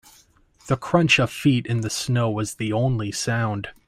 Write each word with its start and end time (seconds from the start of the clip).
The 0.65 0.77
crunch 0.77 1.19
of 1.19 1.29
feet 1.29 1.67
in 1.67 1.81
the 1.81 1.89
snow 1.91 2.31
was 2.31 2.55
the 2.55 2.73
only 2.73 3.11
sound. 3.11 3.67